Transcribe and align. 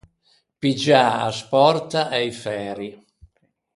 Piggiâ 0.59 1.03
a 1.27 1.29
spòrta 1.39 2.01
e 2.17 2.19
i 2.29 2.31
færi. 2.41 2.89